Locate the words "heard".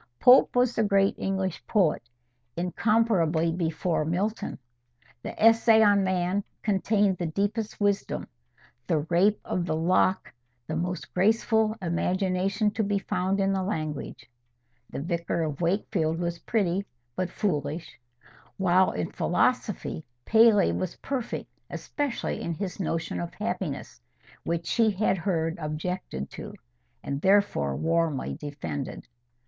25.19-25.59